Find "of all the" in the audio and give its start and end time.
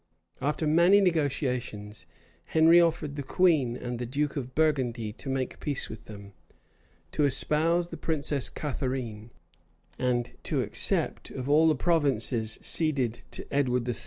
11.29-11.75